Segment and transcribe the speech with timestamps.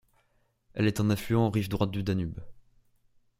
[0.73, 2.39] Elle est un affluent en rive droite du Danube.